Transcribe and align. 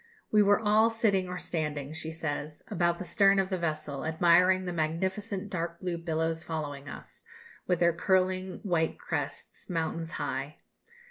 "We 0.31 0.41
were 0.41 0.59
all 0.59 0.89
sitting 0.89 1.29
or 1.29 1.37
standing," 1.37 1.93
she 1.93 2.11
says, 2.11 2.63
"about 2.69 2.97
the 2.97 3.03
stern 3.05 3.37
of 3.37 3.49
the 3.49 3.57
vessel, 3.59 4.03
admiring 4.03 4.65
the 4.65 4.73
magnificent 4.73 5.51
dark 5.51 5.79
blue 5.79 5.99
billows 5.99 6.43
following 6.43 6.89
us, 6.89 7.23
with 7.67 7.81
their 7.81 7.93
curling 7.93 8.61
white 8.63 8.97
crests, 8.97 9.69
mountains 9.69 10.13
high. 10.13 10.57